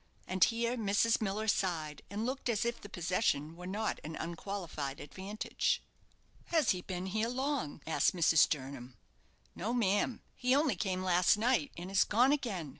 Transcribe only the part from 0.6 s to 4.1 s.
Mrs. Miller sighed, and looked as if the possession were not